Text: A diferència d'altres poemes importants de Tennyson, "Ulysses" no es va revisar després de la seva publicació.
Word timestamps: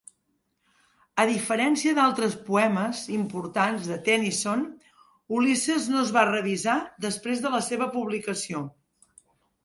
A 1.23 1.23
diferència 1.29 1.91
d'altres 1.97 2.37
poemes 2.47 3.01
importants 3.17 3.89
de 3.89 3.97
Tennyson, 4.07 4.63
"Ulysses" 5.39 5.85
no 5.91 6.01
es 6.05 6.13
va 6.15 6.23
revisar 6.29 6.79
després 7.05 7.45
de 7.45 7.53
la 7.57 7.61
seva 7.67 7.89
publicació. 7.99 8.63